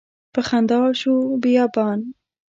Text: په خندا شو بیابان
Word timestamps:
په 0.33 0.39
خندا 0.47 0.81
شو 1.01 1.15
بیابان 1.43 1.99